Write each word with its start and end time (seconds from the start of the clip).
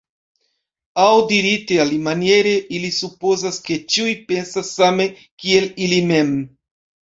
Aŭ 1.03 1.09
dirite 1.31 1.77
alimaniere, 1.83 2.55
ili 2.79 2.91
supozas, 3.01 3.61
ke 3.69 3.79
ĉiuj 3.95 4.17
pensas 4.33 4.75
same 4.81 5.09
kiel 5.21 5.73
ili 5.89 6.05
mem. 6.13 6.37